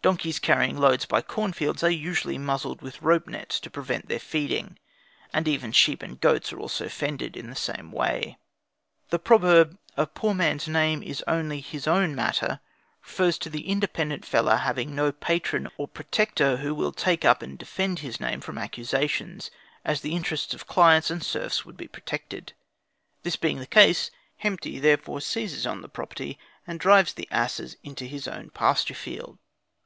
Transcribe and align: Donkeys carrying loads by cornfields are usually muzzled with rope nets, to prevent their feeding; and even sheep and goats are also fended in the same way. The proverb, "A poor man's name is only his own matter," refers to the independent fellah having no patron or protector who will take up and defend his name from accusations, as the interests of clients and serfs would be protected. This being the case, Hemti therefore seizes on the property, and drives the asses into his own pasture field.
Donkeys 0.00 0.38
carrying 0.38 0.78
loads 0.78 1.04
by 1.04 1.20
cornfields 1.20 1.82
are 1.84 1.90
usually 1.90 2.38
muzzled 2.38 2.80
with 2.80 3.02
rope 3.02 3.26
nets, 3.26 3.60
to 3.60 3.68
prevent 3.70 4.08
their 4.08 4.18
feeding; 4.20 4.78
and 5.34 5.46
even 5.46 5.70
sheep 5.70 6.02
and 6.02 6.18
goats 6.18 6.50
are 6.50 6.58
also 6.58 6.88
fended 6.88 7.36
in 7.36 7.50
the 7.50 7.54
same 7.56 7.92
way. 7.92 8.38
The 9.10 9.18
proverb, 9.18 9.76
"A 9.98 10.06
poor 10.06 10.32
man's 10.32 10.66
name 10.66 11.02
is 11.02 11.22
only 11.28 11.60
his 11.60 11.86
own 11.86 12.14
matter," 12.14 12.60
refers 13.02 13.36
to 13.38 13.50
the 13.50 13.68
independent 13.68 14.24
fellah 14.24 14.56
having 14.60 14.94
no 14.94 15.12
patron 15.12 15.68
or 15.76 15.86
protector 15.86 16.56
who 16.56 16.74
will 16.74 16.92
take 16.92 17.26
up 17.26 17.42
and 17.42 17.58
defend 17.58 17.98
his 17.98 18.18
name 18.18 18.40
from 18.40 18.56
accusations, 18.56 19.50
as 19.84 20.00
the 20.00 20.14
interests 20.16 20.54
of 20.54 20.66
clients 20.66 21.10
and 21.10 21.22
serfs 21.22 21.66
would 21.66 21.76
be 21.76 21.88
protected. 21.88 22.54
This 23.24 23.36
being 23.36 23.58
the 23.58 23.66
case, 23.66 24.10
Hemti 24.42 24.80
therefore 24.80 25.20
seizes 25.20 25.66
on 25.66 25.82
the 25.82 25.88
property, 25.88 26.38
and 26.66 26.80
drives 26.80 27.12
the 27.12 27.28
asses 27.30 27.76
into 27.82 28.06
his 28.06 28.26
own 28.26 28.48
pasture 28.48 28.94
field. 28.94 29.36